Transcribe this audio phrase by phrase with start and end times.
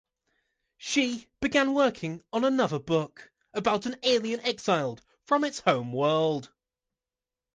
[0.79, 6.49] She began working on another book about an alien exiled from its home world.